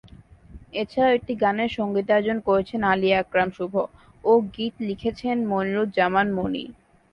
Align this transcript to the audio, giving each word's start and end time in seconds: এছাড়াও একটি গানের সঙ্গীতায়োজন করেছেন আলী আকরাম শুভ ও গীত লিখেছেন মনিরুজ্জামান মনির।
এছাড়াও 0.73 1.15
একটি 1.17 1.33
গানের 1.43 1.71
সঙ্গীতায়োজন 1.77 2.37
করেছেন 2.47 2.81
আলী 2.91 3.09
আকরাম 3.15 3.49
শুভ 3.57 3.73
ও 4.23 4.41
গীত 4.55 4.75
লিখেছেন 4.89 5.37
মনিরুজ্জামান 5.51 6.27
মনির। 6.37 6.69